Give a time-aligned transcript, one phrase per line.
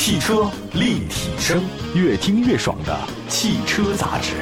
[0.00, 1.62] 汽车立体声，
[1.94, 4.32] 越听越爽的汽车杂志。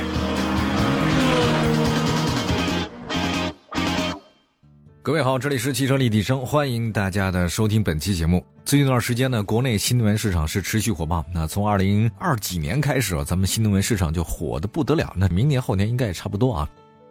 [5.03, 8.47] 各位好，这里是汽车立体声，欢迎大家的收听本期节目。
[8.65, 11.25] 最近一段时间呢，国内新能源市场是持续火爆。
[11.35, 15.13] 那从二零二几年开始啊，咱们新能源市场就火的不得了。
[15.17, 16.71] 那明年后年应该也差不多啊。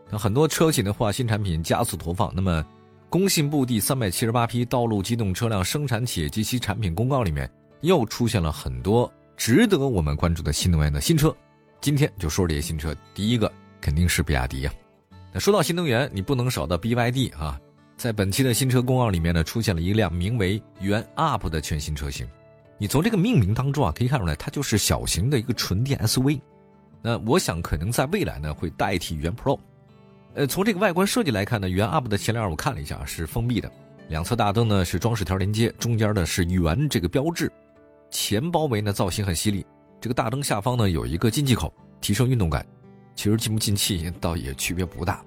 [0.10, 2.32] 那很多车企的话，新产品加速投放。
[2.34, 2.66] 那么，
[3.10, 7.50] 工信部第三百七十八批道路机动车辆生产企业及其产品公告里面，
[7.82, 11.36] 又出现了很多值得我们关注的新能源的新车。
[11.80, 14.74] 今天就说这些新车，第一个肯定是比亚迪呀。
[15.32, 17.60] 那说到新能源，你不能少的 BYD 啊。
[17.96, 22.28] 在本期的新车公告里面呢，出现了一辆名为元 UP 的全新车型。
[22.78, 26.40] 你从这个命名当中啊，可以看出来，它就是小型的一个纯电 SUV。
[27.02, 29.60] 那我想可能在未来呢，会代替元 Pro。
[30.36, 33.72] 呃，从这个外观设计来看呢，元 UP 的前脸我看了一下是封闭的，
[34.10, 37.52] 两侧大灯呢是装饰条连接，中间呢是元这个标志。
[38.10, 39.66] 前包围呢造型很犀利，
[40.00, 42.66] 这个大灯下方呢有一个进气口，提升运动感。
[43.16, 45.24] 其实进不进气倒也区别不大。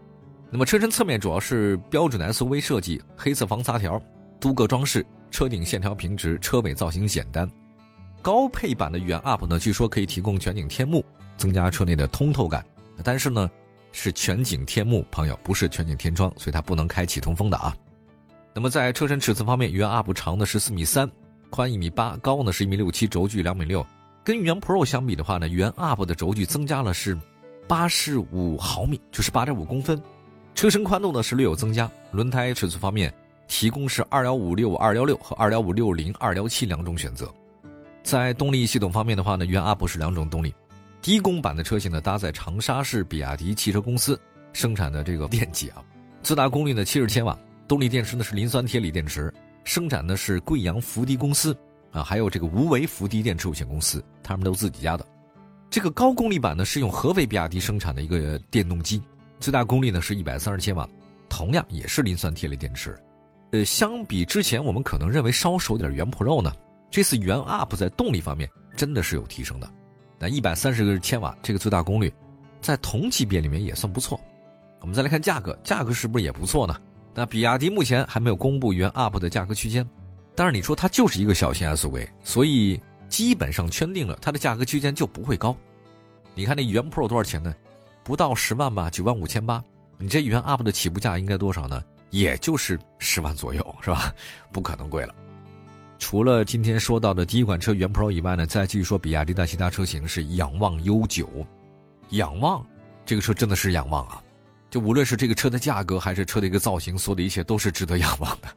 [0.49, 4.01] 那么车身侧面主要是标准的 SUV 设计，黑色防擦条，
[4.39, 7.51] 镀铬装饰，车顶线条平直，车尾造型简单。
[8.23, 11.05] 高配版的元 UP 呢，据说可以提供全景天幕，
[11.37, 12.65] 增加车内的通透感。
[13.03, 13.51] 但是呢，
[13.93, 17.77] 是全景天幕，朋友不是全景天窗，所以它不能开启通风的啊。
[18.55, 21.11] 那么在车身尺寸方面，元 UP 长的是四米三，
[21.51, 23.85] 宽一米八，高呢是一米六七，轴距两米六。
[24.23, 27.19] 跟原 Pro 相比的话呢，原 UP 的轴距增加了是
[27.67, 30.01] 八十五毫米，就是八点五公分。
[30.55, 33.13] 车身宽度呢是略有增加，轮胎尺寸方面
[33.49, 37.33] 提供是二幺五六、二幺六和二幺五六零、二幺七两种选择。
[38.03, 40.55] 在动力系统方面的话呢，原 UP 是两种动力，
[41.01, 44.21] 低功版的车型呢搭载长沙市比亚迪汽车公司
[44.53, 45.83] 生产的这个电机啊，
[46.23, 49.33] 最大功率呢七十千瓦，动力电池呢是磷酸铁锂电池，
[49.65, 51.57] 生产的是贵阳福迪公司
[51.93, 55.07] 啊，还有这个无为福迪电池有限公司，他们都自己家的。
[55.69, 59.01] 这个高功率版呢是用合肥比亚迪生产的一个电动机。
[59.39, 60.89] 最大功率呢是一百三十千瓦，
[61.29, 62.97] 同样也是磷酸铁锂电池。
[63.53, 66.53] 呃，相比之前我们可能认为稍熟点元 Pro 呢，
[66.91, 69.71] 这次元 UP 在动力方面真的是有提升的。
[70.19, 72.13] 那一百三十个千瓦这个最大功率，
[72.61, 74.21] 在同级别里面也算不错。
[74.81, 76.77] 我们再来看价格，价格是不是也不错呢？
[77.15, 79.87] 那比亚迪目前还没有公布元 UP 的价格区间，
[80.35, 85.57] 但是你说它就是一个小型 SUV，所以基本上圈定了它的价格区间就不会高。
[86.35, 87.55] 你看那元 Pro 多少钱呢？
[88.05, 89.63] 不到十万吧，九万五千八。
[89.99, 91.83] 你这元 UP 的起步价应该多少呢？
[92.11, 94.15] 也就是十万左右，是吧？
[94.51, 95.15] 不可能贵了。
[95.99, 101.27] 除了今天说到的第一款车元 Pro 以外呢，再继续说比亚迪的其他车型是仰望 U9。
[102.11, 102.65] 仰望
[103.05, 104.23] 这个车真的是仰望啊！
[104.71, 108.49] 就无论是这个车的价格，还是车的一个造型，所有的一切都是值得仰望的。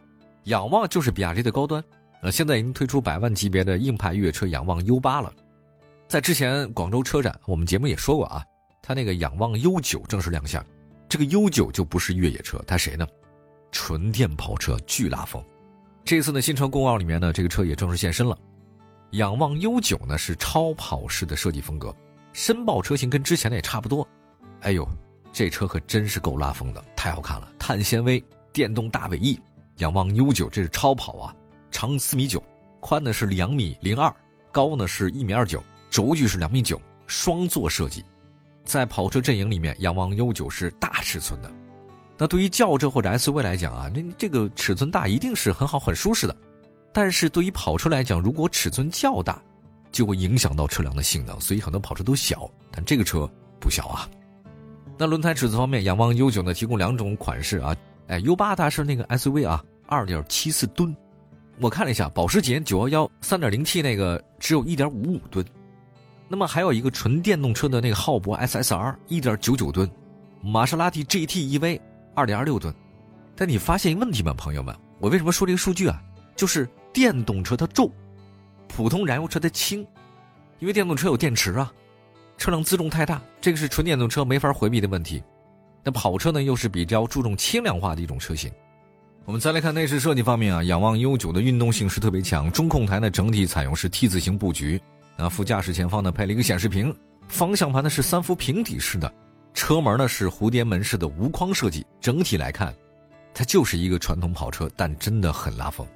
[0.44, 1.84] 仰望就是比亚迪的高端。
[2.22, 5.34] 呃，现在已经推出百万级别的硬派越野车仰望 U8 了。
[6.08, 8.44] 在之前广州车展，我们节目也说过啊。
[8.82, 10.64] 它那个仰望 U9 正式亮相，
[11.10, 13.08] 这个 U9 就不是越野车，它谁呢？
[13.72, 15.44] 纯电跑车，巨拉风。
[16.06, 18.38] 这次呢，新车公告里面呢，这个车也正式现身了。
[19.12, 21.96] 仰望 U9 呢是超跑式的设计风格，
[22.34, 24.08] 申报车型跟之前的也差不多。
[24.62, 24.88] 哎呦，
[25.34, 27.52] 这车可真是够拉风的，太好看了！
[27.58, 28.24] 碳纤维
[28.54, 29.38] 电动大尾翼，
[29.78, 31.36] 仰望 U9 这是超跑啊，
[31.72, 32.42] 长四米九，
[32.80, 34.16] 宽呢是两米零二，
[34.52, 38.06] 高呢是一米二九，轴距是两米九，双座设计。
[38.64, 41.52] 在跑车阵营里面，仰望 U9 是大尺寸的。
[42.16, 46.38] 那对于轿车或者 SUV 来讲啊，那这个尺寸大一定是很好很舒适的。
[46.94, 49.42] 但是对于跑车来讲，如果尺寸较大，
[49.92, 51.42] 就会影响到车辆的性能。
[51.42, 53.28] 所以很多跑车都小，但这个车
[53.60, 54.08] 不小啊。
[54.98, 57.76] 那轮胎尺寸方面，仰望 U9 呢提供两种款式啊。
[58.08, 60.96] 哎，U8 它是那个 SUV 啊，二点七四吨。
[61.60, 65.46] 我看了一下，保时捷911三点零 T 那个只有一点五五吨。
[66.28, 69.90] 那么还有一个纯电动车的那个浩博 SSR，一点九九吨，
[70.42, 71.80] 玛莎拉蒂 GT EV
[72.16, 72.74] 二点二六吨，
[73.36, 74.76] 但你发现一个问题吗，朋友们？
[75.00, 76.02] 我为什么说这个数据啊？
[76.36, 77.92] 就是电动车它重，
[78.68, 79.86] 普通燃油车它轻，
[80.60, 81.72] 因为电动车有电池啊，
[82.44, 85.24] 车辆自重太大，这个是纯电动车没法回避的问题。
[85.82, 88.52] 那跑车呢，又是比较注重轻量化的一种车型。
[89.24, 94.78] 我们再来看内饰设计方面啊，仰望 U9 的运动性是特别强，中控台呢整体采用是 T 字形布局。
[95.16, 96.94] 那副驾驶前方呢配了一个显示屏，
[97.30, 99.10] 方向盘呢是三幅平底式的，
[99.54, 101.86] 车门呢是蝴蝶门式的无框设计。
[102.02, 102.76] 整体来看，
[103.34, 105.88] 它就是一个传统跑车，但真的很拉风。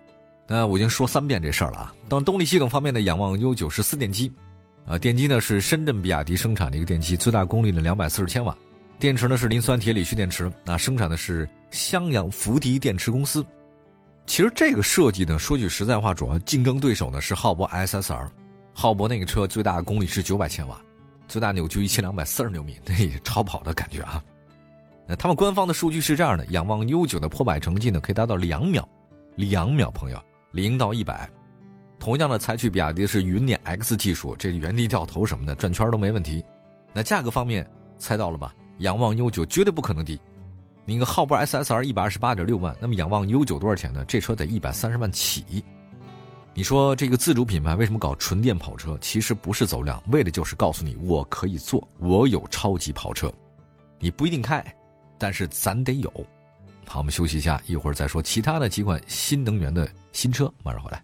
[0.47, 1.93] 那我已经说三遍这事儿了啊。
[2.07, 4.31] 当动力系统方面的仰望 U9 是四电机，
[4.87, 8.57] 啊，电机呢是深圳比亚迪生产的一个电机，最大功率呢两百四十千瓦，
[8.97, 13.45] 电池呢是磷酸铁锂蓄电池，那生产的是襄阳福迪电池公司。
[14.25, 18.29] 其实这个设计呢，说句实在话，主要竞争对手呢是浩博 SSR。
[18.73, 20.79] 浩博那个车最大功率是九百千瓦，
[21.27, 24.23] 最大扭矩一千两百四十牛米，那也超跑的感觉啊。
[25.05, 28.87] 那他们官方的数据是这样的：仰望 U 九的破百成绩呢，可以达到两秒，
[29.35, 31.29] 两秒，朋友，零到一百。
[31.99, 36.43] 同样的，采取比亚迪是云辇 X 技术，这原地掉头什么的，转圈都没问题。
[36.93, 38.53] 那价格方面，猜到了吧？
[38.79, 40.19] 仰望 U 九绝对不可能低。
[40.85, 44.05] 你个浩博 SSR 一百二十八点六万，那么仰望 U 九多少钱呢？
[44.05, 45.63] 这车得一百三十万起。
[46.53, 48.97] 你说这个自主品牌为什么搞纯电跑车？
[49.01, 53.31] 其实不是走量，为的就是告诉你我可以做，我有超级跑车。
[53.99, 54.63] 你不一定开，
[55.17, 56.09] 但是咱得有。
[56.85, 61.03] 好，我们休息一下，一会儿再说其他的几款新能源的新车，马上回来。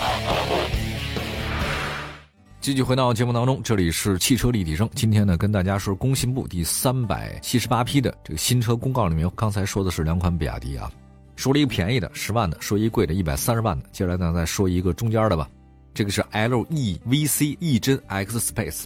[2.61, 4.87] 继续回到节目当中，这里是汽车立体声。
[4.93, 10.91] 今天呢，跟大家说工信部第三百七十八批的这个新车公告里面，刚才说的是两款比亚迪啊，
[11.35, 13.85] 说了一个便宜的十万的，说一个贵的一百三十万的。
[13.91, 15.49] 接下来呢，再说一个中间的吧。
[15.91, 18.83] 这个是 L E V C 翼臻 X Space。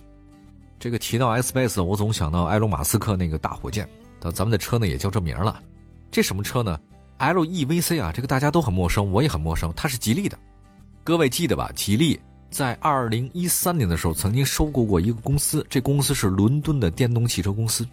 [0.79, 3.85] 这个提到 X Space，我总想到埃隆马斯克那个大火箭。
[4.33, 5.61] 咱们的车呢，也叫这名了。
[6.09, 6.79] 这什么车呢
[7.17, 9.69] ？L E V C 啊，这个大家都很陌生，我也很陌生。
[9.75, 10.39] 它是吉利的，
[11.03, 11.69] 各位记得吧？
[11.75, 12.17] 吉利。
[12.55, 17.85] 在二零一三年的时候，曾经收购过一个公司，这公司是伦敦的电动汽车公司。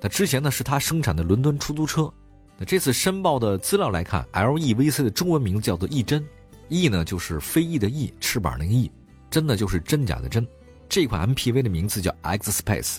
[0.00, 2.08] 那之前呢，是他生产的伦敦出租车。
[2.56, 6.24] 那这次申报的资料来看，LEVC 的中文名字叫做翼臻，
[6.68, 8.88] 翼呢就是飞翼的翼，翅膀那个翼，
[9.28, 10.46] 真的就是真假的真。
[10.88, 12.98] 这款 MPV 的名字叫 X Space。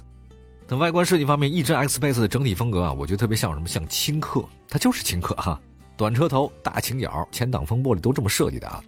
[0.68, 3.66] 那外观设计方面，翼臻 X Space 的整体风格啊，我觉得特别像什么？
[3.70, 5.58] 像轻客，它就是轻客哈，
[5.96, 8.84] 短车头、大倾角、前挡风玻璃都这么设计的啊。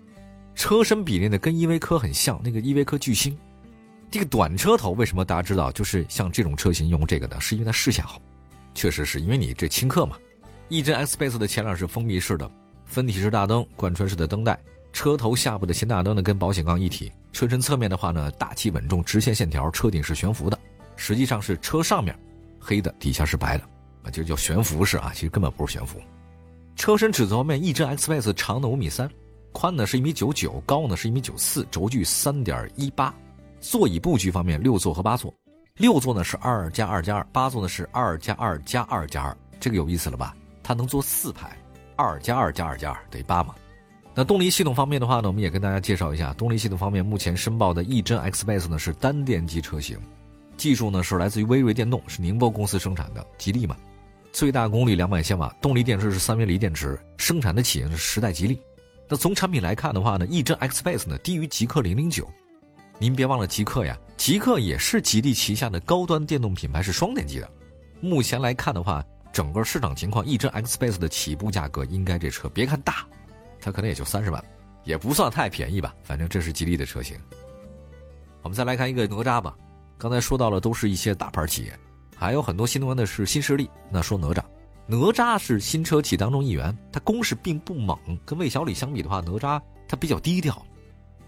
[0.59, 3.35] 车身比例呢，跟依维柯很像，那个依维柯巨星。
[4.11, 5.71] 这个短车头为什么大家知道？
[5.71, 8.21] 就是像这种车型用这个呢，是因为它视线好。
[8.75, 10.17] 确实是因为你这轻客嘛。
[10.67, 12.51] 翼臻 X Space 的前脸是封闭式的，
[12.83, 14.59] 分体式大灯，贯穿式的灯带，
[14.91, 17.09] 车头下部的前大灯呢跟保险杠一体。
[17.31, 20.59] 车身侧面的话呢，大气稳重，直线线条，车顶是悬浮的。
[20.97, 22.13] 实际上是车上面
[22.59, 23.63] 黑的，底下是白的，
[24.03, 26.01] 啊，就叫悬浮式啊，其实根本不是悬浮。
[26.75, 29.09] 车身尺寸方面，翼臻 X Space 长的五米三。
[29.51, 33.13] 宽呢是一米九九，高呢是一米九四，轴距三点一八。
[33.60, 35.34] 座椅布局方面，六座和八座，
[35.75, 39.36] 六座呢是二加二加二，八座呢是二加二加二加二。
[39.60, 40.36] 这个有意思了吧？
[40.63, 41.57] 它能坐四排，
[41.98, 43.54] 二加二加二加二等于八嘛？
[44.16, 49.98] 那动力系统方面的话呢，我们也跟大家介绍一下，动力系统方面目前申报的翼臻 X Base 呢是单电机车型，
[50.56, 53.75] 技术呢是来自于威锐电动，是宁波公司生产的，吉利嘛。
[54.31, 58.60] 最大功率两百千瓦，动力电池是三元锂电池，生产的企业是时代吉利。
[59.11, 62.29] 那从产品来看的话呢，翼臻 X Space 呢低于极氪零零九，
[63.00, 67.50] 您别忘了极氪呀，极氪也是吉利旗下的高端电动品牌，是双电机的。
[68.00, 69.03] 目前来看的话，
[69.33, 73.07] 整个市场情况，翼臻 X Space 的起步价格应该这车别看大，
[73.59, 74.44] 它可能也就三十万，
[74.83, 75.95] 也不算太便宜吧。
[76.03, 77.17] 反正这是吉利的车型。
[78.44, 79.57] 我们再来看一个哪吒吧，
[79.97, 81.77] 刚才说到了都是一些大牌企业，
[82.15, 83.67] 还有很多新能源的是新势力。
[83.89, 84.44] 那说哪吒。
[84.92, 90.66] 哪吒是新车企当中一员，它攻势并不猛，跟魏小李相比的话，哪吒它比较低调。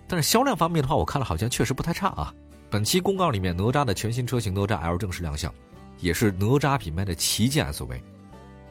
[0.07, 2.33] 但是销量方面的话，我看了好像确实不太差啊。
[2.71, 5.53] 本期公告里面，哪吒的全新车型哪吒 L 正式亮相，
[5.99, 8.01] 也是哪吒品牌的旗舰 SUV。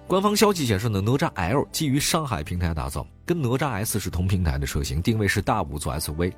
[0.08, 6.32] 官方消息显示呢，哪吒 L 基于上海平台打造，跟哪吒 S 是同平台的车型，定位是大五座 SUV。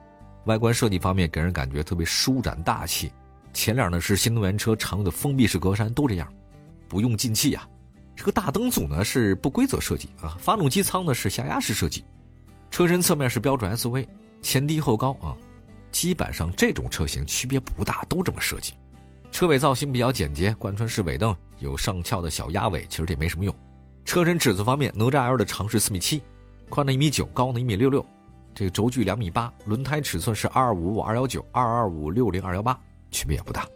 [0.44, 3.10] 外观设计方面给人感觉特别舒展大气，
[3.54, 6.30] 前脸呢是新能源车常用的封闭式格栅，都这样，
[6.86, 7.66] 不用进气呀。
[8.22, 12.04] 这个大灯组呢是不规则设计啊，发动机舱呢是下压式设计，
[12.70, 14.06] 车身侧面是标准 SUV，
[14.40, 15.34] 前低后高啊，
[15.90, 18.74] 基本上这种车型区别不大，都这么设计。
[19.32, 23.52] 车尾造型比较简洁，贯穿式尾灯有上翘的小鸭尾，其实这没什么用。
[24.04, 26.22] 车身尺寸方面，哪吒 L 的长是四米七，
[26.68, 28.06] 宽的一米九，高呢一米六六，
[28.54, 32.78] 这个轴距两米八，轮胎尺寸是二二五五二幺九二二五六零二幺八，
[33.10, 33.66] 区别也不大。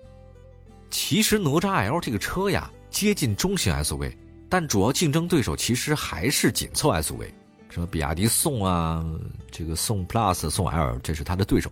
[0.89, 4.15] 其实哪吒 L 这个车呀，接近中型 SUV。
[4.49, 7.27] 但主要竞争对手其实还是紧凑 SUV，
[7.69, 9.05] 什么比亚迪宋啊，
[9.51, 11.71] 这个宋 Plus、宋 L，这是它的对手。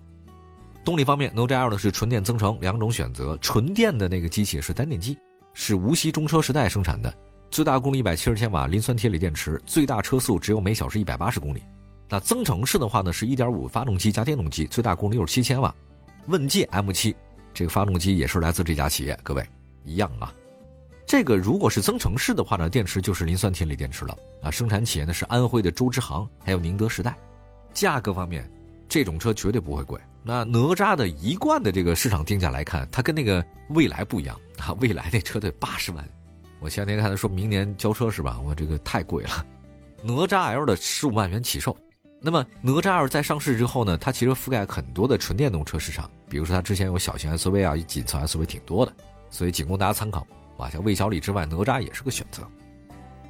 [0.85, 5.17] 动力方面，哪吒 L 呢是纯电增程两种选择，纯电的那个机器是单电机，
[5.55, 7.15] 是无锡中车时代生产的，
[7.51, 11.63] 最大功率一百七十千瓦磷酸铁锂电池，最大车速只有每小时一百八十公里。
[12.09, 15.75] 那增程式的话呢是一点五发动机加电动机，最大功率六十七千瓦。
[16.27, 17.15] 问界 M7
[17.55, 19.43] 这个发动机也是来自这家企业，各位
[19.85, 20.35] 一样啊。
[21.17, 24.51] 这个如果是增程式的话呢，电池就是磷酸铁锂电池了啊。
[24.51, 27.17] 生产企业呢是安徽的周之行，还有宁德时代。
[27.73, 28.51] 价格方面，
[28.89, 29.97] 这种车绝对不会贵。
[30.25, 34.75] 那哪吒的一贯的这个市场定价来看，它跟那个蔚来不一样啊。
[34.83, 36.05] 蔚来那车得八十万，
[36.59, 38.41] 我前两天看他说明年交车是吧？
[38.45, 39.47] 我这个太贵了。
[40.03, 41.77] 哪吒 L 的十五万元起售。
[42.21, 48.93] 那么哪吒 L 在上市之后呢，它其实覆盖很多的纯电动车市场，比如说它之前有小型 SUV 啊，紧凑 SUV 挺多的，
[49.31, 50.27] 所以仅供大家参考。
[50.57, 52.43] 啊，像魏小李之外，哪吒也是个选择。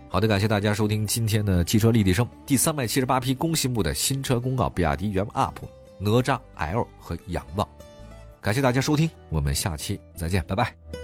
[0.09, 5.54] 好的，感谢大家收听今天的汽车立体声第三百七十八批工信部的新车公告：比亚迪元 UP、
[5.99, 7.69] 哪吒 L 和仰望。
[8.40, 11.03] 感谢大家收听，我们下期再见，拜拜。